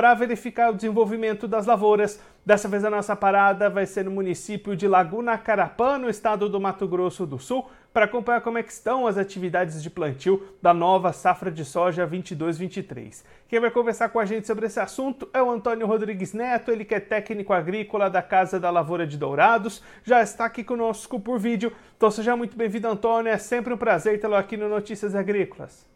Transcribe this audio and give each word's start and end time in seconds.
para 0.00 0.14
verificar 0.14 0.70
o 0.70 0.74
desenvolvimento 0.74 1.46
das 1.46 1.66
lavouras. 1.66 2.18
Dessa 2.42 2.66
vez 2.66 2.86
a 2.86 2.88
nossa 2.88 3.14
parada 3.14 3.68
vai 3.68 3.84
ser 3.84 4.02
no 4.02 4.10
município 4.10 4.74
de 4.74 4.88
Laguna 4.88 5.36
Carapã, 5.36 5.98
no 5.98 6.08
estado 6.08 6.48
do 6.48 6.58
Mato 6.58 6.88
Grosso 6.88 7.26
do 7.26 7.38
Sul, 7.38 7.68
para 7.92 8.06
acompanhar 8.06 8.40
como 8.40 8.56
é 8.56 8.62
estão 8.62 9.06
as 9.06 9.18
atividades 9.18 9.82
de 9.82 9.90
plantio 9.90 10.42
da 10.62 10.72
nova 10.72 11.12
safra 11.12 11.50
de 11.50 11.66
soja 11.66 12.08
22-23. 12.08 13.22
Quem 13.46 13.60
vai 13.60 13.70
conversar 13.70 14.08
com 14.08 14.18
a 14.18 14.24
gente 14.24 14.46
sobre 14.46 14.64
esse 14.64 14.80
assunto 14.80 15.28
é 15.34 15.42
o 15.42 15.50
Antônio 15.50 15.86
Rodrigues 15.86 16.32
Neto, 16.32 16.70
ele 16.70 16.86
que 16.86 16.94
é 16.94 17.00
técnico 17.00 17.52
agrícola 17.52 18.08
da 18.08 18.22
Casa 18.22 18.58
da 18.58 18.70
Lavoura 18.70 19.06
de 19.06 19.18
Dourados, 19.18 19.82
já 20.02 20.22
está 20.22 20.46
aqui 20.46 20.64
conosco 20.64 21.20
por 21.20 21.38
vídeo. 21.38 21.70
Então 21.98 22.10
seja 22.10 22.34
muito 22.34 22.56
bem-vindo, 22.56 22.88
Antônio, 22.88 23.30
é 23.30 23.36
sempre 23.36 23.74
um 23.74 23.76
prazer 23.76 24.18
tê-lo 24.18 24.34
aqui 24.34 24.56
no 24.56 24.66
Notícias 24.66 25.14
Agrícolas. 25.14 25.89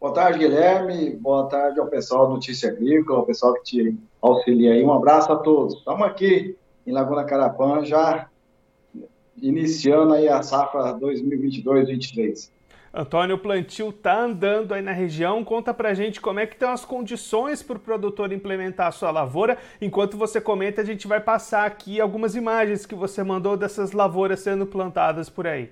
Boa 0.00 0.14
tarde, 0.14 0.38
Guilherme. 0.38 1.10
Boa 1.10 1.46
tarde 1.46 1.78
ao 1.78 1.86
pessoal 1.86 2.26
do 2.26 2.32
Notícia 2.32 2.70
Agrícola, 2.70 3.18
ao 3.18 3.26
pessoal 3.26 3.52
que 3.52 3.62
te 3.62 3.98
auxilia 4.22 4.72
aí. 4.72 4.82
Um 4.82 4.94
abraço 4.94 5.30
a 5.30 5.36
todos. 5.36 5.74
Estamos 5.74 6.06
aqui 6.06 6.56
em 6.86 6.90
Laguna 6.90 7.22
Carapã, 7.24 7.84
já 7.84 8.26
iniciando 9.36 10.14
aí 10.14 10.26
a 10.26 10.42
safra 10.42 10.94
2022-23. 10.94 12.50
Antônio, 12.94 13.36
o 13.36 13.38
plantio 13.38 13.90
está 13.90 14.22
andando 14.22 14.72
aí 14.72 14.80
na 14.80 14.92
região. 14.92 15.44
Conta 15.44 15.74
pra 15.74 15.92
gente 15.92 16.18
como 16.18 16.40
é 16.40 16.46
que 16.46 16.54
estão 16.54 16.72
as 16.72 16.82
condições 16.82 17.62
para 17.62 17.76
o 17.76 17.80
produtor 17.80 18.32
implementar 18.32 18.86
a 18.86 18.92
sua 18.92 19.10
lavoura. 19.10 19.58
Enquanto 19.82 20.16
você 20.16 20.40
comenta, 20.40 20.80
a 20.80 20.84
gente 20.84 21.06
vai 21.06 21.20
passar 21.20 21.66
aqui 21.66 22.00
algumas 22.00 22.34
imagens 22.34 22.86
que 22.86 22.94
você 22.94 23.22
mandou 23.22 23.54
dessas 23.54 23.92
lavouras 23.92 24.40
sendo 24.40 24.64
plantadas 24.64 25.28
por 25.28 25.46
aí. 25.46 25.70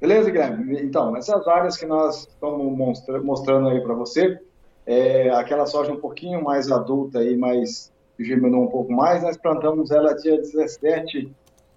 Beleza, 0.00 0.30
Guilherme? 0.30 0.80
Então, 0.80 1.16
essas 1.16 1.46
áreas 1.48 1.76
que 1.76 1.84
nós 1.84 2.28
estamos 2.28 2.96
mostrando 3.24 3.68
aí 3.68 3.80
para 3.80 3.94
você, 3.94 4.38
é 4.86 5.28
aquela 5.30 5.66
soja 5.66 5.92
um 5.92 6.00
pouquinho 6.00 6.42
mais 6.42 6.70
adulta 6.70 7.18
aí, 7.18 7.36
mais 7.36 7.92
germinou 8.18 8.62
um 8.62 8.68
pouco 8.68 8.92
mais, 8.92 9.22
nós 9.22 9.36
plantamos 9.36 9.90
ela 9.90 10.12
dia 10.14 10.36
17 10.38 11.32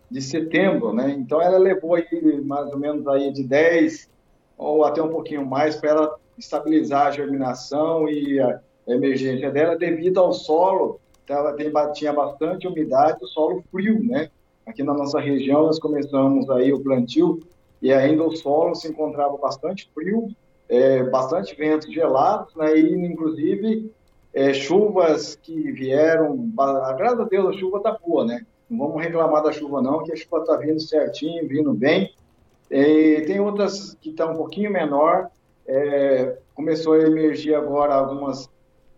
de 0.09 0.21
setembro, 0.21 0.93
né? 0.93 1.09
Então 1.17 1.41
ela 1.41 1.57
levou 1.57 1.95
aí 1.95 2.41
mais 2.43 2.71
ou 2.71 2.77
menos 2.77 3.07
aí 3.07 3.31
de 3.31 3.43
10 3.43 4.09
ou 4.57 4.83
até 4.83 5.01
um 5.01 5.09
pouquinho 5.09 5.45
mais 5.45 5.75
para 5.75 5.89
ela 5.89 6.15
estabilizar 6.37 7.07
a 7.07 7.11
germinação 7.11 8.07
e 8.07 8.39
a 8.39 8.59
emergência 8.87 9.49
dela 9.49 9.77
devido 9.77 10.19
ao 10.19 10.33
solo, 10.33 10.99
ela 11.27 11.53
tem, 11.53 11.71
tinha 11.93 12.13
bastante 12.13 12.67
umidade, 12.67 13.23
o 13.23 13.27
solo 13.27 13.63
frio, 13.71 14.03
né? 14.03 14.29
Aqui 14.65 14.83
na 14.83 14.93
nossa 14.93 15.19
região 15.19 15.63
nós 15.63 15.79
começamos 15.79 16.49
aí 16.49 16.71
o 16.71 16.79
plantio 16.79 17.39
e 17.81 17.91
ainda 17.91 18.23
o 18.23 18.35
solo 18.35 18.75
se 18.75 18.87
encontrava 18.87 19.37
bastante 19.37 19.89
frio, 19.93 20.29
é, 20.69 21.03
bastante 21.03 21.55
ventos 21.55 21.91
gelados, 21.91 22.55
né, 22.55 22.77
e 22.77 22.93
inclusive 22.93 23.91
é, 24.33 24.53
chuvas 24.53 25.35
que 25.35 25.71
vieram, 25.71 26.51
graças 26.97 27.19
a 27.19 27.23
Deus 27.25 27.55
a 27.55 27.59
chuva 27.59 27.77
está 27.77 27.91
boa, 27.91 28.25
né? 28.25 28.45
Não 28.69 28.87
vamos 28.87 29.03
reclamar 29.03 29.43
da 29.43 29.51
chuva 29.51 29.81
não, 29.81 30.03
que 30.03 30.13
a 30.13 30.15
chuva 30.15 30.39
está 30.39 30.55
vindo 30.55 30.79
certinho, 30.79 31.47
vindo 31.47 31.73
bem. 31.73 32.13
E 32.69 33.21
tem 33.27 33.41
outras 33.41 33.97
que 33.99 34.11
estão 34.11 34.27
tá 34.27 34.33
um 34.33 34.37
pouquinho 34.37 34.71
menor, 34.71 35.29
é, 35.67 36.37
começou 36.55 36.93
a 36.93 37.01
emergir 37.01 37.53
agora 37.53 37.93
algumas 37.93 38.49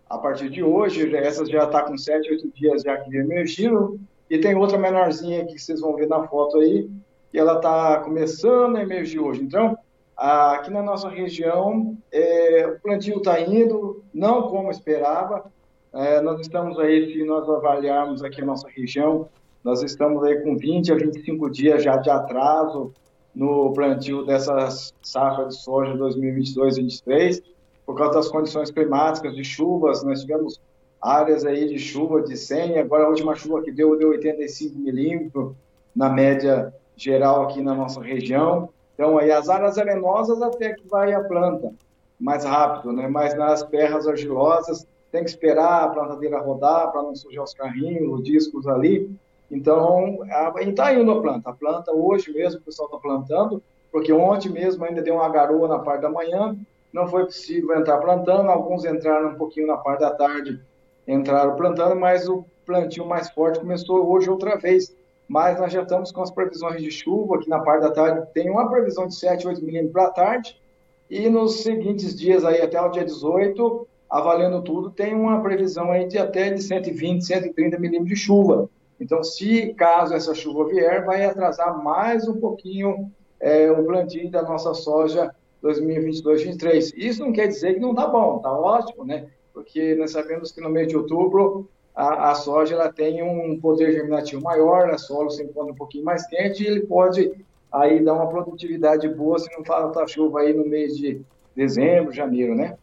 a 0.08 0.18
partir 0.20 0.50
de 0.52 0.62
hoje, 0.62 1.16
essas 1.16 1.50
já 1.50 1.64
está 1.64 1.82
com 1.82 1.98
7, 1.98 2.30
8 2.30 2.52
dias 2.52 2.84
já 2.84 2.98
que 2.98 3.16
emergiram, 3.16 3.98
e 4.30 4.38
tem 4.38 4.56
outra 4.56 4.78
menorzinha 4.78 5.46
que 5.46 5.58
vocês 5.58 5.82
vão 5.82 5.96
ver 5.96 6.08
na 6.08 6.28
foto 6.28 6.60
aí, 6.60 6.88
e 7.34 7.40
ela 7.40 7.56
está 7.56 8.00
começando 8.02 8.76
a 8.76 8.84
emergir 8.84 9.20
hoje. 9.20 9.42
Então, 9.42 9.78
aqui 10.16 10.70
na 10.70 10.84
nossa 10.84 11.10
região, 11.10 11.98
é, 12.12 12.68
o 12.68 12.80
plantio 12.80 13.18
está 13.18 13.42
indo, 13.42 14.04
não 14.14 14.44
como 14.44 14.70
esperava. 14.70 15.52
É, 15.92 16.22
nós 16.22 16.40
estamos 16.40 16.80
aí, 16.80 17.12
se 17.12 17.24
nós 17.24 17.50
avaliarmos 17.50 18.24
aqui 18.24 18.42
a 18.42 18.46
nossa 18.46 18.68
região, 18.70 19.28
nós 19.64 19.82
estamos 19.82 20.24
aí 20.24 20.42
com 20.42 20.56
20 20.56 20.92
a 20.92 20.96
25 20.96 21.50
dias 21.50 21.84
já 21.84 21.98
de 21.98 22.10
atraso 22.10 22.94
no 23.34 23.74
plantio 23.74 24.24
dessa 24.26 24.70
safra 25.02 25.48
de 25.48 25.56
soja 25.56 25.94
2022-23, 25.96 27.42
por 27.86 27.98
causa 27.98 28.14
das 28.14 28.30
condições 28.30 28.70
climáticas, 28.70 29.36
de 29.36 29.44
chuvas, 29.44 30.04
nós 30.04 30.22
tivemos 30.22 30.62
áreas 31.02 31.44
aí 31.46 31.68
de 31.68 31.80
chuva 31.80 32.22
de 32.22 32.38
100, 32.38 32.78
agora 32.78 33.06
a 33.06 33.10
última 33.10 33.36
chuva 33.36 33.62
que 33.62 33.72
deu, 33.72 33.98
deu 33.98 34.10
85 34.10 34.78
milímetros, 34.78 35.54
na 35.96 36.10
média 36.10 36.74
geral 36.96 37.44
aqui 37.44 37.62
na 37.62 37.74
nossa 37.74 38.02
região. 38.02 38.70
Então, 38.94 39.18
aí 39.18 39.32
as 39.32 39.50
áreas 39.50 39.78
arenosas 39.78 40.42
até 40.42 40.74
que 40.74 40.88
vai 40.88 41.14
a 41.14 41.24
planta 41.24 41.72
mais 42.20 42.46
rápido, 42.46 42.94
né? 42.94 43.08
Mas 43.08 43.36
nas 43.36 43.64
terras 43.64 44.08
argilosas 44.08 44.88
tem 45.12 45.24
que 45.24 45.30
esperar 45.30 45.84
a 45.84 45.88
plantadeira 45.90 46.40
rodar 46.40 46.92
para 46.92 47.04
não 47.04 47.16
sujar 47.16 47.44
os 47.44 47.54
carrinhos, 47.54 48.20
os 48.20 48.24
discos 48.24 48.68
ali. 48.68 49.10
Então, 49.52 50.20
está 50.60 50.94
indo 50.94 51.12
a 51.12 51.22
planta. 51.22 51.50
A 51.50 51.54
planta 51.54 51.92
hoje 51.92 52.32
mesmo 52.34 52.60
o 52.60 52.64
pessoal 52.64 52.88
está 52.88 52.98
plantando, 52.98 53.62
porque 53.92 54.12
ontem 54.12 54.50
mesmo 54.50 54.84
ainda 54.84 55.02
deu 55.02 55.16
uma 55.16 55.30
garoa 55.30 55.68
na 55.68 55.80
parte 55.80 56.02
da 56.02 56.10
manhã, 56.10 56.58
não 56.92 57.08
foi 57.08 57.26
possível 57.26 57.78
entrar 57.78 57.98
plantando. 58.00 58.50
Alguns 58.50 58.86
entraram 58.86 59.30
um 59.30 59.36
pouquinho 59.36 59.68
na 59.68 59.78
parte 59.78 60.00
da 60.00 60.12
tarde, 60.12 60.60
entraram 61.08 61.56
plantando, 61.56 61.96
mas 61.96 62.28
o 62.28 62.46
plantio 62.66 63.06
mais 63.06 63.30
forte 63.30 63.60
começou 63.60 64.12
hoje 64.12 64.30
outra 64.30 64.56
vez 64.56 64.96
mas 65.28 65.60
nós 65.60 65.72
já 65.72 65.82
estamos 65.82 66.12
com 66.12 66.22
as 66.22 66.32
previsões 66.32 66.82
de 66.82 66.92
chuva 66.92 67.36
aqui 67.36 67.50
na 67.50 67.60
parte 67.60 67.84
da 67.84 67.92
tarde. 67.92 68.28
Tem 68.34 68.50
uma 68.50 68.70
previsão 68.70 69.08
de 69.08 69.16
7, 69.16 69.48
8 69.48 69.62
milímetros 69.64 69.94
para 69.94 70.06
a 70.06 70.12
tarde, 70.12 70.62
e 71.10 71.30
nos 71.30 71.62
seguintes 71.62 72.18
dias, 72.18 72.44
aí 72.44 72.62
até 72.62 72.82
o 72.82 72.90
dia 72.90 73.06
18, 73.06 73.88
avaliando 74.10 74.62
tudo, 74.62 74.90
tem 74.90 75.14
uma 75.14 75.42
previsão 75.42 75.92
aí 75.92 76.08
de 76.08 76.18
até 76.18 76.50
de 76.52 76.62
120, 76.62 77.26
130 77.26 77.78
milímetros 77.80 78.10
de 78.10 78.16
chuva. 78.16 78.70
Então, 79.00 79.24
se 79.24 79.74
caso 79.74 80.14
essa 80.14 80.34
chuva 80.34 80.66
vier, 80.66 81.04
vai 81.06 81.26
atrasar 81.26 81.84
mais 81.84 82.28
um 82.28 82.40
pouquinho 82.40 83.12
é, 83.40 83.70
o 83.72 83.84
plantio 83.84 84.30
da 84.32 84.42
nossa 84.42 84.74
soja 84.74 85.34
2022-23. 85.64 86.94
Isso 86.96 87.24
não 87.24 87.34
quer 87.34 87.48
dizer 87.48 87.74
que 87.74 87.80
não 87.80 87.92
está 87.92 88.08
bom, 88.08 88.38
está 88.38 88.52
ótimo, 88.52 89.04
né? 89.04 89.28
Porque 89.54 89.96
nós 89.96 90.12
sabemos 90.12 90.52
que 90.52 90.62
no 90.62 90.70
mês 90.70 90.88
de 90.88 90.98
outubro 90.98 91.70
a, 91.96 92.32
a, 92.32 92.36
soja 92.36 92.74
ela 92.74 92.92
tem 92.92 93.22
um 93.22 93.60
poder 93.60 93.92
germinativo 93.92 94.42
maior, 94.42 94.90
a 94.90 94.98
solo 94.98 95.30
se 95.30 95.44
encontra 95.44 95.72
um 95.72 95.76
pouquinho 95.76 96.04
mais 96.04 96.26
quente 96.28 96.64
e 96.64 96.68
ele 96.68 96.82
pode 96.82 97.32
aí 97.72 98.04
dar 98.04 98.14
uma 98.14 98.28
produtividade 98.28 99.08
boa 99.10 99.38
se 99.38 99.52
não 99.56 99.64
falta 99.64 100.08
chuva 100.08 100.42
aí 100.42 100.54
no 100.54 100.66
mês 100.66 100.98
de 100.98 101.22
dezembro, 101.56 102.12
janeiro, 102.12 102.56
né? 102.56 102.78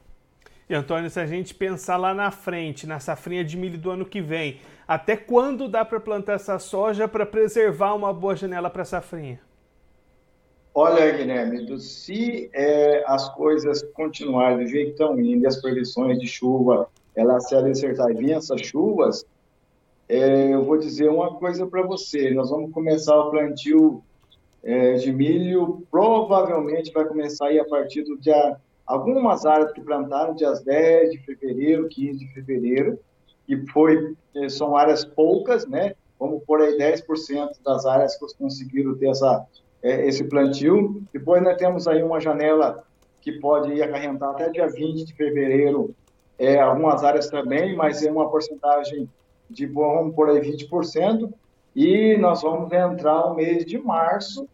E 0.69 0.75
Antônio, 0.75 1.11
se 1.11 1.19
a 1.19 1.27
gente 1.27 1.53
pensar 1.53 1.97
lá 1.97 2.15
na 2.15 2.31
frente, 2.31 2.87
na 2.87 3.01
safrinha 3.01 3.45
de 3.45 3.57
milho 3.57 3.77
do 3.77 3.91
ano 3.91 4.05
que 4.05 4.21
vem, 4.21 4.61
até 4.87 5.17
quando 5.17 5.69
dá 5.69 5.85
para 5.85 5.99
plantar 5.99 6.35
essa 6.35 6.61
soja 6.61 7.09
para 7.09 7.27
preservar 7.27 7.95
uma 7.95 8.13
boa 8.13 8.37
janela 8.37 8.71
para 8.71 8.83
a 8.83 8.85
safrinha? 8.85 9.41
Olha, 10.73 11.11
Guilherme, 11.11 11.81
se 11.81 12.49
é, 12.53 13.03
as 13.05 13.29
coisas 13.35 13.83
continuarem 13.93 14.59
do 14.59 14.67
jeito 14.69 14.87
que 14.87 14.93
estão 14.93 15.19
indo, 15.19 15.45
as 15.49 15.61
previsões 15.61 16.21
de 16.21 16.29
chuva 16.29 16.89
ela 17.21 17.39
se 17.39 17.55
acertar 17.55 18.15
bem 18.15 18.33
essas 18.33 18.63
chuvas, 18.63 19.27
é, 20.09 20.55
eu 20.55 20.65
vou 20.65 20.79
dizer 20.79 21.09
uma 21.11 21.35
coisa 21.35 21.67
para 21.67 21.83
você. 21.83 22.31
Nós 22.31 22.51
vamos 22.51 22.73
começar 22.73 23.15
o 23.17 23.31
plantio 23.31 24.03
é, 24.63 24.95
de 24.95 25.13
milho, 25.13 25.87
provavelmente 25.91 26.93
vai 26.93 27.05
começar 27.05 27.49
aí 27.49 27.59
a 27.59 27.65
partir 27.65 28.03
do 28.03 28.19
dia. 28.19 28.57
Algumas 28.87 29.45
áreas 29.45 29.71
que 29.73 29.81
plantaram 29.83 30.35
dias 30.35 30.65
10 30.65 31.13
de 31.13 31.19
fevereiro, 31.19 31.89
15 31.89 32.19
de 32.19 32.33
fevereiro, 32.33 32.99
e 33.47 33.57
foi, 33.71 34.17
é, 34.35 34.49
são 34.49 34.75
áreas 34.75 35.05
poucas, 35.05 35.67
né? 35.67 35.95
Vamos 36.19 36.43
por 36.45 36.61
aí 36.61 36.77
10% 36.77 37.63
das 37.65 37.87
áreas 37.87 38.17
que 38.17 38.27
conseguiram 38.37 38.97
ter 38.97 39.11
essa, 39.11 39.47
é, 39.83 40.07
esse 40.07 40.25
plantio. 40.25 41.03
Depois 41.13 41.43
nós 41.43 41.57
temos 41.57 41.87
aí 41.87 42.03
uma 42.03 42.19
janela 42.19 42.83
que 43.21 43.33
pode 43.33 43.73
ir 43.73 43.83
acarrentar 43.83 44.31
até 44.31 44.49
dia 44.49 44.67
20 44.67 45.05
de 45.05 45.15
fevereiro 45.15 45.95
é, 46.41 46.59
algumas 46.59 47.05
áreas 47.05 47.29
também, 47.29 47.77
mas 47.77 48.03
é 48.03 48.11
uma 48.11 48.31
porcentagem 48.31 49.07
de, 49.49 49.67
vamos 49.67 50.15
por 50.15 50.31
aí, 50.31 50.41
20%, 50.41 51.31
e 51.77 52.17
nós 52.17 52.41
vamos 52.41 52.73
entrar 52.73 53.29
no 53.29 53.35
mês 53.35 53.63
de 53.67 53.79
março 53.79 54.49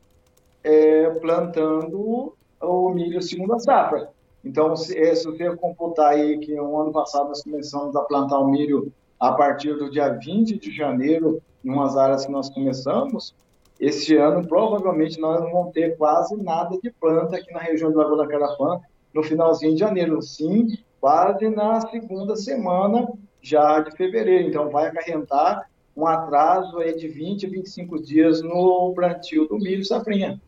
é, 0.65 1.09
plantando 1.21 2.35
o 2.61 2.91
milho 2.91 3.23
segunda 3.23 3.57
safra. 3.61 4.11
Então, 4.45 4.75
se, 4.75 4.99
é, 4.99 5.15
se 5.15 5.27
você 5.27 5.55
computar 5.55 6.15
aí 6.15 6.39
que 6.39 6.57
no 6.57 6.77
ano 6.77 6.91
passado 6.91 7.29
nós 7.29 7.45
começamos 7.45 7.95
a 7.95 8.03
plantar 8.03 8.41
o 8.41 8.49
milho 8.49 8.93
a 9.21 9.31
partir 9.33 9.75
do 9.75 9.89
dia 9.89 10.09
20 10.09 10.59
de 10.59 10.77
janeiro, 10.77 11.41
em 11.65 11.71
umas 11.71 11.97
áreas 11.97 12.27
que 12.27 12.33
nós 12.33 12.51
começamos, 12.51 13.33
esse 13.79 14.17
ano 14.17 14.45
provavelmente 14.47 15.21
nós 15.21 15.41
não 15.41 15.53
vamos 15.53 15.73
ter 15.73 15.97
quase 15.97 16.37
nada 16.43 16.77
de 16.83 16.91
planta 16.91 17.37
aqui 17.37 17.53
na 17.53 17.61
região 17.61 17.93
do 17.93 17.99
Lagoa 17.99 18.25
da 18.25 18.27
Carapã 18.27 18.81
no 19.15 19.23
finalzinho 19.23 19.75
de 19.75 19.81
janeiro. 19.81 20.21
Sim, 20.21 20.67
quase 21.07 21.49
na 21.49 21.81
segunda 21.83 22.35
semana 22.35 23.09
já 23.41 23.79
de 23.79 23.97
fevereiro. 23.97 24.49
Então, 24.49 24.71
vai 24.71 24.89
acarrentar 24.89 25.71
um 25.97 26.05
atraso 26.05 26.79
aí 26.79 26.97
de 26.97 27.07
20 27.07 27.47
a 27.47 27.49
25 27.49 28.03
dias 28.03 28.43
no 28.43 28.93
plantio 28.93 29.47
do 29.47 29.57
milho 29.57 29.85
safrinha. 29.85 30.41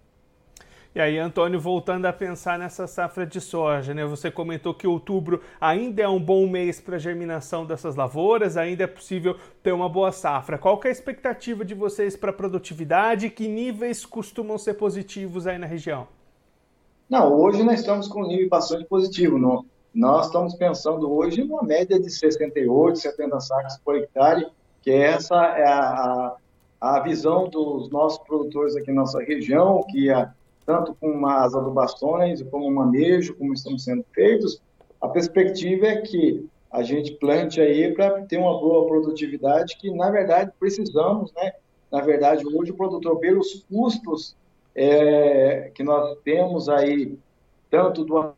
E 0.93 1.01
aí, 1.01 1.17
Antônio, 1.17 1.61
voltando 1.61 2.07
a 2.07 2.13
pensar 2.13 2.59
nessa 2.59 2.89
safra 2.89 3.25
de 3.25 3.41
soja, 3.41 3.95
né? 3.95 4.05
Você 4.05 4.33
comentou 4.33 4.75
que 4.75 4.85
outubro 4.85 5.41
ainda 5.61 6.03
é 6.03 6.09
um 6.09 6.19
bom 6.19 6.45
mês 6.49 6.81
para 6.81 6.97
a 6.97 6.99
germinação 6.99 7.65
dessas 7.65 7.95
lavouras, 7.95 8.57
ainda 8.57 8.83
é 8.83 8.89
possível 8.89 9.37
ter 9.63 9.71
uma 9.71 9.89
boa 9.89 10.11
safra. 10.11 10.59
Qual 10.59 10.81
é 10.83 10.89
a 10.89 10.91
expectativa 10.91 11.65
de 11.65 11.73
vocês 11.77 12.17
para 12.17 12.31
a 12.31 12.35
produtividade? 12.35 13.31
Que 13.31 13.47
níveis 13.47 14.05
costumam 14.05 14.59
ser 14.59 14.75
positivos 14.75 15.47
aí 15.47 15.57
na 15.57 15.67
região? 15.67 16.09
Não, 17.09 17.33
hoje 17.33 17.63
nós 17.63 17.79
estamos 17.79 18.09
com 18.09 18.25
um 18.25 18.27
nível 18.27 18.49
bastante 18.49 18.85
positivo. 18.87 19.39
Não? 19.39 19.65
Nós 19.99 20.27
estamos 20.27 20.55
pensando 20.55 21.13
hoje 21.13 21.43
numa 21.43 21.65
média 21.65 21.99
de 21.99 22.09
68, 22.09 23.01
70 23.01 23.41
sacos 23.41 23.79
por 23.79 23.97
hectare, 23.97 24.47
que 24.81 24.93
essa 24.93 25.35
é 25.35 25.67
a, 25.67 26.37
a 26.81 27.01
visão 27.01 27.49
dos 27.49 27.91
nossos 27.91 28.21
produtores 28.21 28.77
aqui 28.77 28.93
na 28.93 29.01
nossa 29.01 29.21
região, 29.21 29.83
que 29.91 30.09
a 30.09 30.33
tanto 30.65 30.95
com 30.95 31.27
as 31.27 31.53
adubações, 31.53 32.41
como 32.45 32.69
o 32.69 32.71
manejo, 32.71 33.35
como 33.35 33.53
estão 33.53 33.77
sendo 33.77 34.05
feitos, 34.15 34.63
a 35.01 35.09
perspectiva 35.09 35.87
é 35.87 36.01
que 36.03 36.49
a 36.71 36.85
gente 36.85 37.15
plante 37.15 37.61
aí 37.61 37.93
para 37.93 38.23
ter 38.23 38.39
uma 38.39 38.57
boa 38.61 38.87
produtividade, 38.87 39.77
que 39.79 39.91
na 39.91 40.13
verdade 40.13 40.53
precisamos, 40.61 41.33
né? 41.33 41.55
Na 41.91 42.03
verdade, 42.03 42.47
hoje 42.47 42.71
o 42.71 42.77
produtor, 42.77 43.19
pelos 43.19 43.67
custos 43.69 44.37
é, 44.77 45.73
que 45.75 45.83
nós 45.83 46.17
temos 46.23 46.69
aí, 46.69 47.19
tanto 47.69 48.05
do 48.05 48.38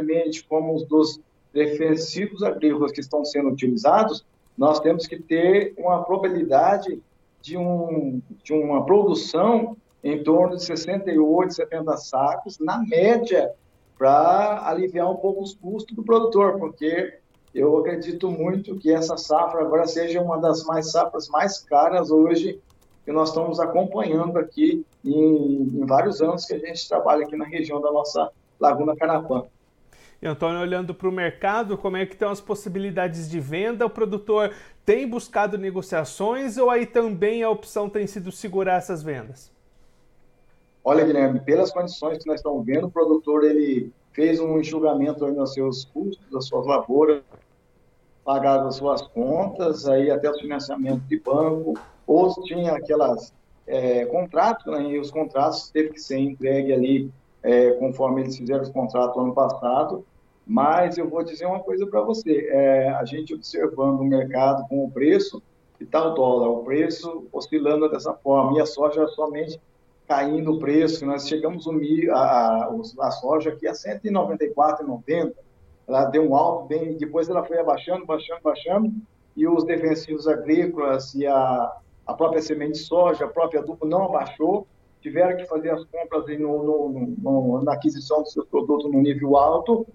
semente 0.00 0.44
como 0.44 0.74
os 0.74 0.84
dos 0.84 1.20
defensivos 1.52 2.42
agrícolas 2.42 2.92
que 2.92 3.00
estão 3.00 3.24
sendo 3.24 3.50
utilizados, 3.50 4.24
nós 4.56 4.80
temos 4.80 5.06
que 5.06 5.18
ter 5.18 5.74
uma 5.76 6.02
probabilidade 6.02 7.00
de, 7.40 7.56
um, 7.56 8.20
de 8.42 8.52
uma 8.52 8.84
produção 8.84 9.76
em 10.02 10.22
torno 10.22 10.56
de 10.56 10.64
68, 10.64 11.54
70 11.54 11.96
sacos, 11.96 12.58
na 12.58 12.78
média, 12.78 13.52
para 13.98 14.66
aliviar 14.66 15.10
um 15.10 15.16
pouco 15.16 15.42
os 15.42 15.54
custos 15.54 15.94
do 15.94 16.02
produtor, 16.02 16.58
porque 16.58 17.18
eu 17.54 17.76
acredito 17.78 18.30
muito 18.30 18.76
que 18.76 18.92
essa 18.92 19.16
safra 19.16 19.60
agora 19.60 19.86
seja 19.86 20.22
uma 20.22 20.38
das 20.38 20.64
mais 20.64 20.90
safras 20.90 21.28
mais 21.28 21.58
caras 21.58 22.10
hoje 22.10 22.58
que 23.04 23.12
nós 23.12 23.30
estamos 23.30 23.58
acompanhando 23.58 24.38
aqui 24.38 24.86
em, 25.04 25.62
em 25.62 25.86
vários 25.86 26.22
anos 26.22 26.44
que 26.44 26.54
a 26.54 26.58
gente 26.58 26.88
trabalha 26.88 27.26
aqui 27.26 27.36
na 27.36 27.44
região 27.44 27.80
da 27.80 27.90
nossa 27.90 28.30
Laguna 28.58 28.94
Carapã. 28.94 29.44
E 30.22 30.26
Antônio, 30.26 30.60
olhando 30.60 30.94
para 30.94 31.08
o 31.08 31.12
mercado, 31.12 31.78
como 31.78 31.96
é 31.96 32.04
que 32.04 32.12
estão 32.12 32.30
as 32.30 32.40
possibilidades 32.40 33.28
de 33.28 33.40
venda? 33.40 33.86
O 33.86 33.90
produtor 33.90 34.52
tem 34.84 35.08
buscado 35.08 35.56
negociações 35.56 36.58
ou 36.58 36.68
aí 36.68 36.84
também 36.84 37.42
a 37.42 37.48
opção 37.48 37.88
tem 37.88 38.06
sido 38.06 38.30
segurar 38.30 38.74
essas 38.74 39.02
vendas? 39.02 39.50
Olha, 40.84 41.04
Guilherme, 41.04 41.40
pelas 41.40 41.70
condições 41.70 42.18
que 42.18 42.26
nós 42.26 42.40
estamos 42.40 42.64
vendo, 42.66 42.86
o 42.86 42.90
produtor 42.90 43.44
ele 43.44 43.92
fez 44.12 44.40
um 44.40 44.58
enxugamento 44.58 45.26
nos 45.26 45.54
seus 45.54 45.84
custos, 45.86 46.30
das 46.30 46.46
suas 46.46 46.66
lavouras, 46.66 47.22
pagaram 48.24 48.66
as 48.66 48.76
suas 48.76 49.02
contas, 49.02 49.86
aí 49.86 50.10
até 50.10 50.30
o 50.30 50.38
financiamento 50.38 51.00
de 51.02 51.18
banco, 51.18 51.78
ou 52.06 52.34
tinha 52.42 52.72
aquelas 52.72 53.32
é, 53.66 54.04
contratos, 54.06 54.66
né, 54.66 54.82
e 54.82 54.98
os 54.98 55.10
contratos 55.10 55.70
teve 55.70 55.90
que 55.90 56.00
ser 56.00 56.18
entregue 56.18 56.72
ali 56.72 57.10
é, 57.42 57.72
conforme 57.72 58.22
eles 58.22 58.36
fizeram 58.36 58.62
os 58.62 58.70
contratos 58.70 59.16
ano 59.16 59.34
passado, 59.34 60.04
mas 60.46 60.98
eu 60.98 61.08
vou 61.08 61.22
dizer 61.22 61.46
uma 61.46 61.60
coisa 61.60 61.86
para 61.86 62.00
você, 62.00 62.48
é, 62.50 62.88
a 62.90 63.04
gente 63.04 63.34
observando 63.34 64.00
o 64.00 64.04
mercado 64.04 64.66
com 64.68 64.84
o 64.84 64.90
preço, 64.90 65.42
e 65.80 65.86
tal 65.86 66.14
dólar, 66.14 66.48
o 66.48 66.64
preço 66.64 67.26
oscilando 67.32 67.88
dessa 67.88 68.12
forma, 68.12 68.58
e 68.58 68.60
a 68.60 68.66
soja 68.66 69.06
somente 69.08 69.58
caindo 70.06 70.52
o 70.52 70.58
preço, 70.58 71.06
nós 71.06 71.28
chegamos 71.28 71.66
o 71.66 71.72
milho, 71.72 72.14
a, 72.14 72.68
a 73.00 73.10
soja 73.12 73.50
aqui 73.50 73.66
a 73.66 73.72
194,90, 73.72 75.32
ela 75.86 76.04
deu 76.06 76.28
um 76.28 76.34
alto 76.34 76.66
bem, 76.66 76.96
depois 76.96 77.28
ela 77.28 77.44
foi 77.44 77.58
abaixando, 77.58 78.04
baixando, 78.04 78.40
baixando, 78.42 78.92
e 79.36 79.46
os 79.46 79.64
defensivos 79.64 80.26
agrícolas 80.26 81.14
e 81.14 81.26
a, 81.26 81.76
a 82.06 82.14
própria 82.14 82.42
semente 82.42 82.72
de 82.72 82.78
soja, 82.78 83.24
a 83.24 83.28
própria 83.28 83.60
adubo 83.60 83.86
não 83.86 84.04
abaixou, 84.04 84.66
tiveram 85.00 85.36
que 85.36 85.46
fazer 85.46 85.70
as 85.70 85.84
compras 85.84 86.26
no, 86.38 86.62
no, 86.62 87.14
no, 87.18 87.62
na 87.62 87.72
aquisição 87.72 88.22
do 88.22 88.28
seu 88.28 88.44
produto 88.44 88.88
no 88.88 89.00
nível 89.00 89.36
alto, 89.36 89.86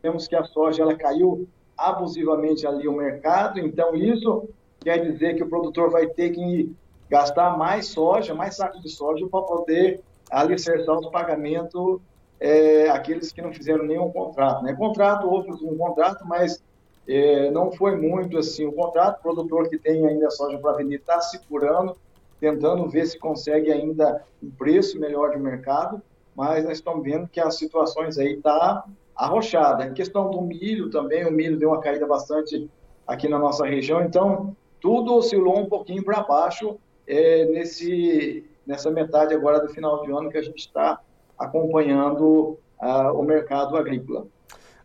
temos 0.00 0.26
que 0.26 0.34
a 0.34 0.44
soja 0.44 0.82
ela 0.82 0.94
caiu 0.94 1.48
abusivamente 1.76 2.66
ali 2.66 2.86
o 2.86 2.92
mercado, 2.92 3.58
então 3.60 3.94
isso 3.94 4.48
quer 4.80 4.98
dizer 4.98 5.34
que 5.34 5.42
o 5.42 5.48
produtor 5.48 5.90
vai 5.90 6.06
ter 6.08 6.30
que 6.30 6.74
gastar 7.08 7.56
mais 7.56 7.86
soja, 7.88 8.34
mais 8.34 8.56
sacos 8.56 8.82
de 8.82 8.88
soja 8.88 9.26
para 9.28 9.42
poder 9.42 10.00
alicerçar 10.30 10.98
os 10.98 11.08
pagamentos 11.08 12.00
é, 12.40 12.90
aqueles 12.90 13.30
que 13.30 13.40
não 13.40 13.52
fizeram 13.52 13.84
nenhum 13.84 14.10
contrato. 14.10 14.64
Né? 14.64 14.74
Contrato, 14.74 15.28
houve 15.28 15.52
um 15.64 15.76
contrato, 15.76 16.26
mas 16.26 16.60
é, 17.06 17.50
não 17.52 17.70
foi 17.70 17.96
muito 17.96 18.36
assim 18.36 18.66
o 18.66 18.72
contrato. 18.72 19.18
O 19.18 19.22
produtor 19.22 19.68
que 19.68 19.78
tem 19.78 20.04
ainda 20.06 20.28
soja 20.30 20.58
para 20.58 20.72
vender 20.72 20.96
está 20.96 21.20
segurando, 21.20 21.96
tentando 22.42 22.88
ver 22.88 23.06
se 23.06 23.16
consegue 23.16 23.70
ainda 23.70 24.20
um 24.42 24.50
preço 24.50 24.98
melhor 24.98 25.30
de 25.30 25.38
mercado, 25.38 26.02
mas 26.34 26.64
nós 26.64 26.78
estamos 26.78 27.04
vendo 27.04 27.28
que 27.28 27.38
as 27.38 27.56
situações 27.56 28.18
aí 28.18 28.36
tá 28.38 28.84
arrochada. 29.14 29.86
Em 29.86 29.94
questão 29.94 30.28
do 30.28 30.40
milho 30.42 30.90
também, 30.90 31.24
o 31.24 31.30
milho 31.30 31.56
deu 31.56 31.68
uma 31.68 31.80
caída 31.80 32.04
bastante 32.04 32.68
aqui 33.06 33.28
na 33.28 33.38
nossa 33.38 33.64
região, 33.64 34.02
então 34.02 34.56
tudo 34.80 35.14
oscilou 35.14 35.56
um 35.56 35.66
pouquinho 35.66 36.02
para 36.02 36.24
baixo 36.24 36.80
é, 37.06 37.44
nesse, 37.44 38.44
nessa 38.66 38.90
metade 38.90 39.32
agora 39.32 39.60
do 39.60 39.68
final 39.68 40.02
de 40.02 40.10
ano 40.10 40.28
que 40.28 40.38
a 40.38 40.42
gente 40.42 40.58
está 40.58 40.98
acompanhando 41.38 42.58
uh, 42.82 43.12
o 43.14 43.22
mercado 43.22 43.76
agrícola. 43.76 44.26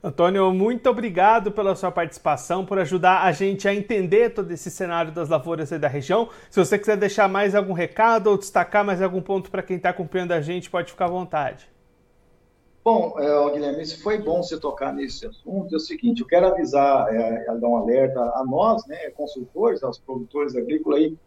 Antônio, 0.04 0.54
muito 0.54 0.88
obrigado 0.90 1.52
pela 1.52 1.76
sua 1.76 1.92
participação, 1.92 2.64
por 2.64 2.78
ajudar 2.78 3.24
a 3.24 3.32
gente 3.32 3.68
a 3.68 3.74
entender 3.74 4.30
todo 4.30 4.52
esse 4.52 4.70
cenário 4.70 5.12
das 5.12 5.28
lavouras 5.28 5.74
aí 5.74 5.80
da 5.80 5.88
região. 5.88 6.30
Se 6.52 6.60
você 6.64 6.78
quiser 6.78 6.98
deixar 6.98 7.28
mais 7.28 7.56
algum 7.56 7.74
recado 7.74 8.28
ou 8.28 8.38
destacar 8.38 8.86
mais 8.86 9.02
algum 9.02 9.22
ponto 9.22 9.50
para 9.50 9.64
quem 9.64 9.78
está 9.78 9.90
acompanhando 9.90 10.34
a 10.34 10.42
gente, 10.42 10.70
pode 10.70 10.92
ficar 10.92 11.06
à 11.06 11.10
vontade. 11.10 11.68
Bom, 12.84 13.16
é, 13.20 13.52
Guilherme, 13.52 13.82
isso 13.82 14.02
foi 14.02 14.18
bom 14.18 14.42
você 14.42 14.58
tocar 14.58 14.94
nesse 14.94 15.26
assunto. 15.26 15.74
É 15.74 15.76
o 15.76 15.80
seguinte, 15.80 16.22
eu 16.22 16.28
quero 16.28 16.48
avisar, 16.48 17.14
é, 17.14 17.44
dar 17.46 17.68
um 17.68 17.76
alerta 17.76 18.20
a 18.20 18.46
nós, 18.46 18.86
né, 18.86 19.10
consultores, 19.10 19.84
aos 19.84 19.98
produtores 19.98 20.56
agrícolas 20.56 21.00
aí, 21.00 21.18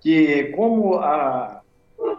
que 0.00 0.52
como 0.56 0.96
a, 0.96 1.62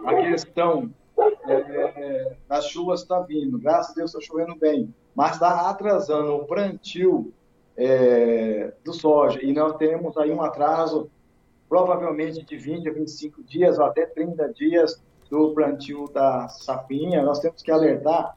a 0.04 0.14
questão 0.14 0.90
é, 1.20 1.52
é, 1.52 2.36
das 2.48 2.66
chuvas 2.66 3.02
está 3.02 3.20
vindo, 3.20 3.58
graças 3.58 3.92
a 3.92 3.94
Deus 3.94 4.14
está 4.14 4.20
chovendo 4.24 4.56
bem, 4.56 4.94
mas 5.14 5.32
está 5.32 5.68
atrasando 5.68 6.34
o 6.34 6.44
plantio 6.44 7.32
é, 7.76 8.72
do 8.84 8.92
soja. 8.92 9.42
E 9.42 9.52
nós 9.52 9.76
temos 9.76 10.16
aí 10.16 10.30
um 10.30 10.42
atraso 10.42 11.10
provavelmente 11.68 12.44
de 12.44 12.56
20 12.56 12.88
a 12.88 12.92
25 12.92 13.42
dias 13.44 13.78
ou 13.78 13.84
até 13.84 14.06
30 14.06 14.52
dias 14.52 15.02
do 15.30 15.52
plantio 15.52 16.08
da 16.12 16.48
safrinha, 16.48 17.22
nós 17.22 17.40
temos 17.40 17.62
que 17.62 17.70
alertar 17.70 18.34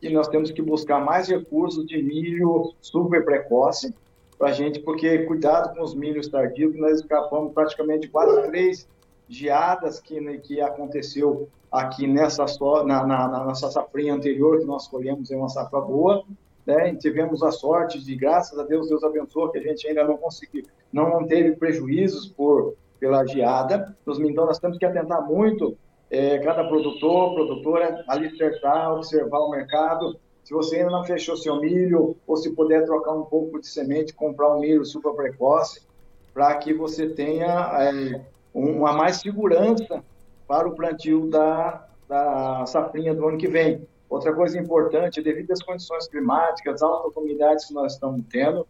e 0.00 0.08
nós 0.10 0.28
temos 0.28 0.52
que 0.52 0.62
buscar 0.62 1.00
mais 1.00 1.28
recursos 1.28 1.84
de 1.84 2.00
milho 2.00 2.72
super 2.80 3.24
precoce, 3.24 3.92
para 4.38 4.50
a 4.50 4.52
gente, 4.52 4.78
porque 4.78 5.24
cuidado 5.24 5.74
com 5.74 5.82
os 5.82 5.96
milhos 5.96 6.28
tardios, 6.28 6.76
nós 6.76 7.00
escapamos 7.00 7.52
praticamente 7.52 8.06
quase 8.08 8.46
três 8.48 8.88
geadas 9.28 10.00
que, 10.00 10.20
né, 10.20 10.38
que 10.38 10.60
aconteceu 10.60 11.48
aqui 11.70 12.06
nessa 12.06 12.46
so, 12.46 12.82
na, 12.84 13.06
na, 13.06 13.28
na, 13.28 13.44
nossa 13.44 13.70
safrinha 13.70 14.14
anterior, 14.14 14.58
que 14.58 14.64
nós 14.64 14.88
colhemos 14.88 15.30
em 15.30 15.36
uma 15.36 15.48
safra 15.48 15.80
boa, 15.80 16.24
né? 16.66 16.94
tivemos 16.94 17.42
a 17.42 17.50
sorte 17.50 18.02
de, 18.02 18.14
graças 18.16 18.58
a 18.58 18.62
Deus, 18.62 18.88
Deus 18.88 19.04
abençoou, 19.04 19.50
que 19.50 19.58
a 19.58 19.62
gente 19.62 19.86
ainda 19.86 20.04
não 20.04 20.16
conseguiu, 20.16 20.64
não 20.92 21.26
teve 21.26 21.56
prejuízos 21.56 22.26
por 22.26 22.74
pela 22.98 23.24
geada. 23.24 23.96
Então, 24.06 24.46
nós 24.46 24.58
temos 24.58 24.78
que 24.78 24.84
atentar 24.84 25.26
muito, 25.26 25.76
é, 26.10 26.38
cada 26.38 26.64
produtor, 26.64 27.34
produtora, 27.34 28.04
alicerçar, 28.08 28.92
observar 28.92 29.38
o 29.40 29.50
mercado, 29.50 30.18
se 30.42 30.54
você 30.54 30.76
ainda 30.76 30.90
não 30.90 31.04
fechou 31.04 31.36
seu 31.36 31.60
milho, 31.60 32.16
ou 32.26 32.36
se 32.36 32.54
puder 32.54 32.84
trocar 32.84 33.12
um 33.12 33.24
pouco 33.24 33.60
de 33.60 33.66
semente, 33.66 34.14
comprar 34.14 34.54
um 34.54 34.60
milho 34.60 34.84
super 34.84 35.12
precoce, 35.12 35.82
para 36.32 36.54
que 36.56 36.72
você 36.72 37.08
tenha 37.08 37.46
é, 37.78 38.20
uma 38.52 38.92
mais 38.92 39.16
segurança 39.16 40.02
para 40.46 40.68
o 40.68 40.74
plantio 40.74 41.26
da, 41.28 41.86
da 42.08 42.64
safrinha 42.66 43.14
do 43.14 43.26
ano 43.28 43.38
que 43.38 43.48
vem. 43.48 43.86
Outra 44.08 44.32
coisa 44.34 44.58
importante, 44.58 45.22
devido 45.22 45.52
às 45.52 45.62
condições 45.62 46.08
climáticas, 46.08 46.82
altas 46.82 47.14
umidades 47.16 47.66
que 47.66 47.74
nós 47.74 47.92
estamos 47.94 48.22
tendo, 48.30 48.66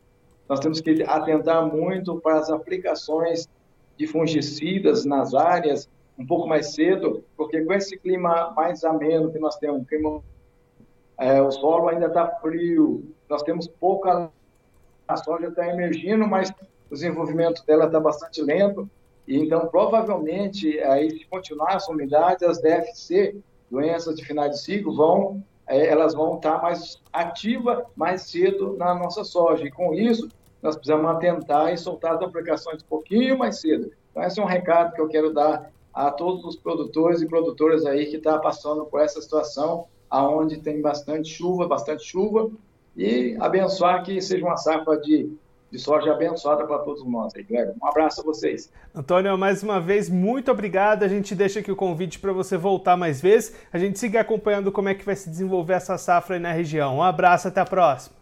nós 0.48 0.60
temos 0.60 0.80
que 0.80 1.02
atentar 1.04 1.64
muito 1.66 2.20
para 2.20 2.38
as 2.38 2.50
aplicações 2.50 3.48
de 3.96 4.06
fungicidas 4.06 5.04
nas 5.04 5.34
áreas 5.34 5.88
um 6.18 6.26
pouco 6.26 6.48
mais 6.48 6.74
cedo, 6.74 7.22
porque 7.36 7.62
com 7.64 7.72
esse 7.72 7.96
clima 7.96 8.52
mais 8.56 8.82
ameno 8.82 9.30
que 9.30 9.38
nós 9.38 9.56
temos, 9.56 9.86
clima 9.86 10.20
é, 11.18 11.40
o 11.42 11.50
solo 11.50 11.88
ainda 11.88 12.06
está 12.06 12.26
frio, 12.40 13.04
nós 13.28 13.42
temos 13.42 13.68
pouca. 13.68 14.30
A 15.06 15.16
soja 15.16 15.48
está 15.48 15.66
emergindo, 15.66 16.26
mas 16.26 16.50
o 16.90 16.94
desenvolvimento 16.94 17.64
dela 17.64 17.86
está 17.86 17.98
bastante 17.98 18.42
lento. 18.42 18.88
Então, 19.36 19.66
provavelmente, 19.66 20.78
aí, 20.80 21.10
se 21.10 21.26
continuar 21.26 21.76
essa 21.76 21.92
umidade, 21.92 22.44
as 22.44 22.60
DFC, 22.60 23.36
doenças 23.70 24.16
de 24.16 24.24
final 24.24 24.48
de 24.48 24.58
ciclo, 24.58 24.96
vão, 24.96 25.44
é, 25.66 25.86
elas 25.86 26.14
vão 26.14 26.36
estar 26.36 26.62
mais 26.62 26.98
ativas 27.12 27.84
mais 27.94 28.22
cedo 28.22 28.76
na 28.78 28.94
nossa 28.94 29.22
soja. 29.24 29.66
E 29.66 29.70
com 29.70 29.92
isso, 29.92 30.28
nós 30.62 30.76
precisamos 30.76 31.10
atentar 31.10 31.72
e 31.72 31.76
soltar 31.76 32.14
as 32.14 32.22
aplicações 32.22 32.82
um 32.82 32.86
pouquinho 32.86 33.38
mais 33.38 33.60
cedo. 33.60 33.92
Então, 34.10 34.22
esse 34.22 34.40
é 34.40 34.42
um 34.42 34.46
recado 34.46 34.94
que 34.94 35.00
eu 35.00 35.08
quero 35.08 35.32
dar 35.32 35.70
a 35.92 36.10
todos 36.10 36.44
os 36.44 36.56
produtores 36.56 37.20
e 37.20 37.26
produtoras 37.26 37.84
aí 37.84 38.06
que 38.06 38.16
estão 38.16 38.34
tá 38.34 38.38
passando 38.38 38.86
por 38.86 39.00
essa 39.00 39.20
situação, 39.20 39.86
aonde 40.08 40.58
tem 40.58 40.80
bastante 40.80 41.28
chuva, 41.28 41.68
bastante 41.68 42.04
chuva, 42.04 42.50
e 42.96 43.36
abençoar 43.40 44.02
que 44.02 44.20
seja 44.20 44.44
uma 44.44 44.56
safra 44.56 44.98
de 45.00 45.30
de 45.70 45.78
soja 45.78 46.12
abençoada 46.12 46.66
para 46.66 46.78
todos 46.78 47.04
nós 47.04 47.32
aí. 47.34 47.46
Um 47.80 47.86
abraço 47.86 48.20
a 48.20 48.24
vocês. 48.24 48.72
Antônio, 48.94 49.36
mais 49.36 49.62
uma 49.62 49.80
vez, 49.80 50.08
muito 50.08 50.50
obrigado. 50.50 51.02
A 51.02 51.08
gente 51.08 51.34
deixa 51.34 51.60
aqui 51.60 51.70
o 51.70 51.76
convite 51.76 52.18
para 52.18 52.32
você 52.32 52.56
voltar 52.56 52.96
mais 52.96 53.20
vezes. 53.20 53.54
A 53.72 53.78
gente 53.78 53.98
siga 53.98 54.20
acompanhando 54.20 54.72
como 54.72 54.88
é 54.88 54.94
que 54.94 55.04
vai 55.04 55.16
se 55.16 55.28
desenvolver 55.28 55.74
essa 55.74 55.98
safra 55.98 56.36
aí 56.36 56.40
na 56.40 56.52
região. 56.52 56.96
Um 56.96 57.02
abraço, 57.02 57.48
até 57.48 57.60
a 57.60 57.66
próxima. 57.66 58.16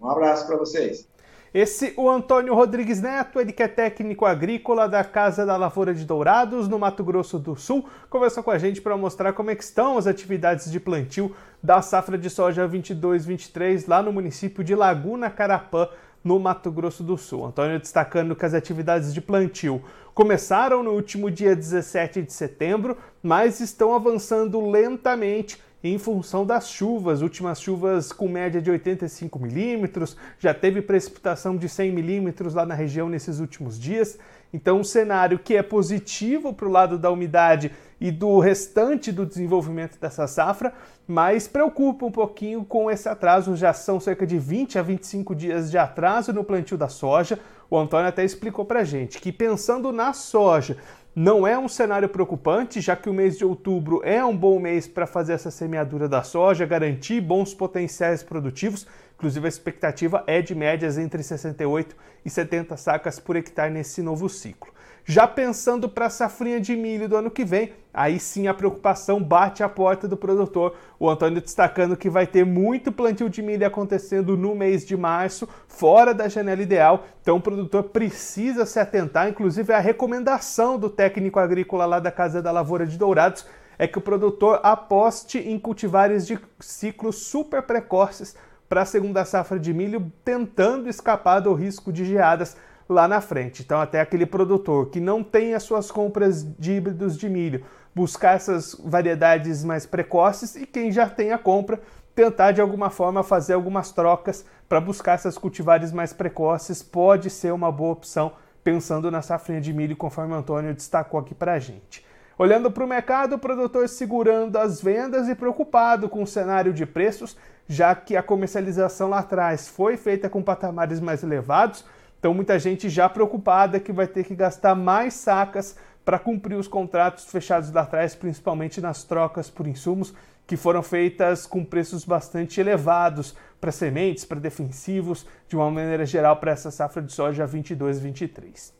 Um 0.00 0.08
abraço 0.08 0.46
para 0.46 0.56
vocês. 0.56 1.10
Esse 1.52 1.92
o 1.96 2.08
Antônio 2.08 2.54
Rodrigues 2.54 3.02
Neto, 3.02 3.40
ele 3.40 3.52
que 3.52 3.60
é 3.60 3.66
técnico 3.66 4.24
agrícola 4.24 4.88
da 4.88 5.02
Casa 5.02 5.44
da 5.44 5.56
Lavoura 5.56 5.92
de 5.92 6.04
Dourados, 6.04 6.68
no 6.68 6.78
Mato 6.78 7.02
Grosso 7.02 7.40
do 7.40 7.56
Sul, 7.56 7.88
conversou 8.08 8.44
com 8.44 8.52
a 8.52 8.58
gente 8.58 8.80
para 8.80 8.96
mostrar 8.96 9.32
como 9.32 9.50
é 9.50 9.56
que 9.56 9.64
estão 9.64 9.98
as 9.98 10.06
atividades 10.06 10.70
de 10.70 10.78
plantio 10.78 11.34
da 11.60 11.82
safra 11.82 12.16
de 12.16 12.30
soja 12.30 12.68
22-23 12.68 13.84
lá 13.88 14.00
no 14.00 14.12
município 14.12 14.62
de 14.62 14.76
Laguna 14.76 15.28
Carapã, 15.28 15.88
no 16.22 16.38
Mato 16.38 16.70
Grosso 16.70 17.02
do 17.02 17.16
Sul. 17.16 17.46
Antônio 17.46 17.78
destacando 17.78 18.36
que 18.36 18.44
as 18.44 18.54
atividades 18.54 19.12
de 19.12 19.20
plantio 19.20 19.82
começaram 20.14 20.82
no 20.82 20.92
último 20.92 21.30
dia 21.30 21.56
17 21.56 22.22
de 22.22 22.32
setembro, 22.32 22.96
mas 23.22 23.60
estão 23.60 23.94
avançando 23.94 24.60
lentamente 24.60 25.58
em 25.82 25.96
função 25.98 26.44
das 26.44 26.68
chuvas, 26.68 27.22
últimas 27.22 27.60
chuvas 27.60 28.12
com 28.12 28.28
média 28.28 28.60
de 28.60 28.70
85 28.70 29.38
milímetros, 29.38 30.14
já 30.38 30.52
teve 30.52 30.82
precipitação 30.82 31.56
de 31.56 31.68
100 31.68 31.92
milímetros 31.92 32.52
lá 32.52 32.66
na 32.66 32.74
região 32.74 33.08
nesses 33.08 33.40
últimos 33.40 33.80
dias. 33.80 34.18
Então, 34.52 34.80
um 34.80 34.84
cenário 34.84 35.38
que 35.38 35.56
é 35.56 35.62
positivo 35.62 36.52
para 36.52 36.66
o 36.66 36.70
lado 36.70 36.98
da 36.98 37.10
umidade 37.10 37.70
e 38.00 38.10
do 38.10 38.38
restante 38.38 39.12
do 39.12 39.26
desenvolvimento 39.26 39.98
dessa 39.98 40.26
safra, 40.26 40.72
mas 41.06 41.46
preocupa 41.46 42.06
um 42.06 42.10
pouquinho 42.10 42.64
com 42.64 42.90
esse 42.90 43.08
atraso. 43.08 43.54
Já 43.54 43.72
são 43.72 44.00
cerca 44.00 44.26
de 44.26 44.38
20 44.38 44.78
a 44.78 44.82
25 44.82 45.34
dias 45.34 45.70
de 45.70 45.78
atraso 45.78 46.32
no 46.32 46.42
plantio 46.42 46.78
da 46.78 46.88
soja. 46.88 47.38
O 47.68 47.78
Antônio 47.78 48.08
até 48.08 48.24
explicou 48.24 48.64
para 48.64 48.84
gente 48.84 49.20
que 49.20 49.30
pensando 49.30 49.92
na 49.92 50.12
soja, 50.12 50.78
não 51.14 51.44
é 51.44 51.58
um 51.58 51.68
cenário 51.68 52.08
preocupante, 52.08 52.80
já 52.80 52.94
que 52.94 53.10
o 53.10 53.14
mês 53.14 53.36
de 53.36 53.44
outubro 53.44 54.00
é 54.04 54.24
um 54.24 54.36
bom 54.36 54.60
mês 54.60 54.86
para 54.86 55.06
fazer 55.06 55.32
essa 55.32 55.50
semeadura 55.50 56.08
da 56.08 56.22
soja, 56.22 56.64
garantir 56.64 57.20
bons 57.20 57.52
potenciais 57.52 58.22
produtivos. 58.22 58.86
Inclusive, 59.20 59.44
a 59.44 59.48
expectativa 59.50 60.24
é 60.26 60.40
de 60.40 60.54
médias 60.54 60.96
entre 60.96 61.22
68 61.22 61.94
e 62.24 62.30
70 62.30 62.74
sacas 62.78 63.20
por 63.20 63.36
hectare 63.36 63.70
nesse 63.70 64.00
novo 64.00 64.30
ciclo. 64.30 64.72
Já 65.04 65.28
pensando 65.28 65.90
para 65.90 66.06
a 66.06 66.10
safrinha 66.10 66.58
de 66.58 66.74
milho 66.74 67.06
do 67.06 67.16
ano 67.16 67.30
que 67.30 67.44
vem, 67.44 67.74
aí 67.92 68.18
sim 68.18 68.48
a 68.48 68.54
preocupação 68.54 69.22
bate 69.22 69.62
à 69.62 69.68
porta 69.68 70.08
do 70.08 70.16
produtor. 70.16 70.74
O 70.98 71.06
Antônio 71.06 71.38
destacando 71.38 71.98
que 71.98 72.08
vai 72.08 72.26
ter 72.26 72.46
muito 72.46 72.90
plantio 72.90 73.28
de 73.28 73.42
milho 73.42 73.66
acontecendo 73.66 74.38
no 74.38 74.54
mês 74.54 74.86
de 74.86 74.96
março, 74.96 75.46
fora 75.68 76.14
da 76.14 76.26
janela 76.26 76.62
ideal. 76.62 77.04
Então 77.20 77.36
o 77.36 77.42
produtor 77.42 77.82
precisa 77.84 78.64
se 78.64 78.80
atentar, 78.80 79.28
inclusive 79.28 79.70
a 79.70 79.80
recomendação 79.80 80.78
do 80.78 80.88
técnico 80.88 81.38
agrícola 81.38 81.84
lá 81.84 82.00
da 82.00 82.10
Casa 82.10 82.40
da 82.40 82.50
Lavoura 82.50 82.86
de 82.86 82.96
Dourados 82.96 83.44
é 83.78 83.86
que 83.86 83.96
o 83.96 84.02
produtor 84.02 84.60
aposte 84.62 85.38
em 85.38 85.58
cultivares 85.58 86.26
de 86.26 86.38
ciclos 86.58 87.16
super 87.16 87.62
precoces 87.62 88.34
para 88.70 88.82
a 88.82 88.86
segunda 88.86 89.24
safra 89.24 89.58
de 89.58 89.74
milho, 89.74 90.12
tentando 90.24 90.88
escapar 90.88 91.40
do 91.40 91.52
risco 91.52 91.92
de 91.92 92.04
geadas 92.04 92.56
lá 92.88 93.08
na 93.08 93.20
frente. 93.20 93.62
Então, 93.62 93.80
até 93.80 94.00
aquele 94.00 94.24
produtor 94.24 94.90
que 94.90 95.00
não 95.00 95.24
tem 95.24 95.54
as 95.54 95.64
suas 95.64 95.90
compras 95.90 96.46
de 96.56 96.74
híbridos 96.74 97.18
de 97.18 97.28
milho, 97.28 97.64
buscar 97.92 98.36
essas 98.36 98.76
variedades 98.84 99.64
mais 99.64 99.86
precoces 99.86 100.54
e 100.54 100.66
quem 100.66 100.92
já 100.92 101.08
tem 101.08 101.32
a 101.32 101.38
compra, 101.38 101.80
tentar 102.14 102.52
de 102.52 102.60
alguma 102.60 102.90
forma 102.90 103.24
fazer 103.24 103.54
algumas 103.54 103.90
trocas 103.90 104.44
para 104.68 104.80
buscar 104.80 105.14
essas 105.14 105.36
cultivares 105.36 105.92
mais 105.92 106.12
precoces, 106.12 106.80
pode 106.80 107.28
ser 107.28 107.52
uma 107.52 107.72
boa 107.72 107.90
opção, 107.90 108.34
pensando 108.62 109.10
na 109.10 109.20
safrinha 109.20 109.60
de 109.60 109.72
milho, 109.72 109.96
conforme 109.96 110.32
o 110.32 110.36
Antônio 110.36 110.72
destacou 110.72 111.18
aqui 111.18 111.34
para 111.34 111.54
a 111.54 111.58
gente. 111.58 112.08
Olhando 112.40 112.70
para 112.70 112.82
o 112.82 112.88
mercado, 112.88 113.34
o 113.34 113.38
produtor 113.38 113.86
segurando 113.86 114.56
as 114.56 114.80
vendas 114.80 115.28
e 115.28 115.34
preocupado 115.34 116.08
com 116.08 116.22
o 116.22 116.26
cenário 116.26 116.72
de 116.72 116.86
preços, 116.86 117.36
já 117.68 117.94
que 117.94 118.16
a 118.16 118.22
comercialização 118.22 119.10
lá 119.10 119.18
atrás 119.18 119.68
foi 119.68 119.98
feita 119.98 120.26
com 120.26 120.42
patamares 120.42 121.00
mais 121.00 121.22
elevados, 121.22 121.84
então, 122.18 122.32
muita 122.32 122.58
gente 122.58 122.88
já 122.88 123.10
preocupada 123.10 123.78
que 123.78 123.92
vai 123.92 124.06
ter 124.06 124.24
que 124.24 124.34
gastar 124.34 124.74
mais 124.74 125.12
sacas 125.12 125.76
para 126.02 126.18
cumprir 126.18 126.54
os 126.54 126.66
contratos 126.66 127.26
fechados 127.26 127.70
lá 127.72 127.82
atrás, 127.82 128.14
principalmente 128.14 128.80
nas 128.80 129.04
trocas 129.04 129.50
por 129.50 129.66
insumos 129.66 130.14
que 130.46 130.56
foram 130.56 130.82
feitas 130.82 131.46
com 131.46 131.62
preços 131.62 132.06
bastante 132.06 132.58
elevados 132.58 133.36
para 133.60 133.70
sementes, 133.70 134.24
para 134.24 134.40
defensivos, 134.40 135.26
de 135.46 135.56
uma 135.56 135.70
maneira 135.70 136.06
geral, 136.06 136.36
para 136.36 136.52
essa 136.52 136.70
safra 136.70 137.02
de 137.02 137.12
soja 137.12 137.46
22-23. 137.46 138.72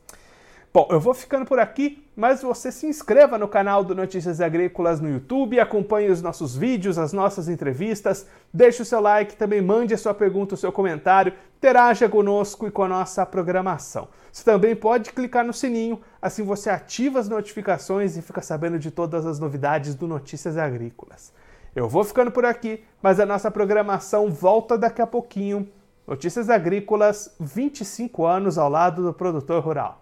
Bom, 0.73 0.87
eu 0.89 1.01
vou 1.01 1.13
ficando 1.13 1.45
por 1.45 1.59
aqui, 1.59 2.01
mas 2.15 2.41
você 2.41 2.71
se 2.71 2.87
inscreva 2.87 3.37
no 3.37 3.45
canal 3.45 3.83
do 3.83 3.93
Notícias 3.93 4.39
Agrícolas 4.39 5.01
no 5.01 5.09
YouTube, 5.09 5.59
acompanhe 5.59 6.09
os 6.09 6.21
nossos 6.21 6.55
vídeos, 6.55 6.97
as 6.97 7.11
nossas 7.11 7.49
entrevistas, 7.49 8.25
deixe 8.53 8.81
o 8.81 8.85
seu 8.85 9.01
like, 9.01 9.35
também 9.35 9.61
mande 9.61 9.93
a 9.93 9.97
sua 9.97 10.13
pergunta, 10.13 10.55
o 10.55 10.57
seu 10.57 10.71
comentário, 10.71 11.33
interaja 11.57 12.07
conosco 12.07 12.65
e 12.67 12.71
com 12.71 12.83
a 12.83 12.87
nossa 12.87 13.25
programação. 13.25 14.07
Você 14.31 14.45
também 14.45 14.73
pode 14.73 15.11
clicar 15.11 15.45
no 15.45 15.51
sininho, 15.51 15.99
assim 16.21 16.41
você 16.41 16.69
ativa 16.69 17.19
as 17.19 17.27
notificações 17.27 18.15
e 18.15 18.21
fica 18.21 18.41
sabendo 18.41 18.79
de 18.79 18.91
todas 18.91 19.25
as 19.25 19.39
novidades 19.39 19.93
do 19.93 20.07
Notícias 20.07 20.57
Agrícolas. 20.57 21.33
Eu 21.75 21.89
vou 21.89 22.05
ficando 22.05 22.31
por 22.31 22.45
aqui, 22.45 22.81
mas 23.01 23.19
a 23.19 23.25
nossa 23.25 23.51
programação 23.51 24.31
volta 24.31 24.77
daqui 24.77 25.01
a 25.01 25.07
pouquinho. 25.07 25.67
Notícias 26.07 26.49
Agrícolas, 26.49 27.35
25 27.41 28.25
anos 28.25 28.57
ao 28.57 28.69
lado 28.69 29.03
do 29.03 29.13
produtor 29.13 29.61
rural. 29.61 30.01